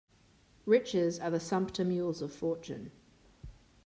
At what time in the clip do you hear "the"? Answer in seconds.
1.29-1.39